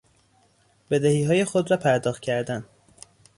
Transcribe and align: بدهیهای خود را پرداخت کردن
بدهیهای 0.91 1.45
خود 1.45 1.71
را 1.71 1.77
پرداخت 1.77 2.21
کردن 2.21 2.65